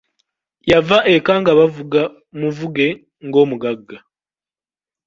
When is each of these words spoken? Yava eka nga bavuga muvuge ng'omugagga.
Yava 0.71 0.97
eka 1.15 1.33
nga 1.41 1.51
bavuga 1.59 2.01
muvuge 2.39 2.87
ng'omugagga. 3.25 3.97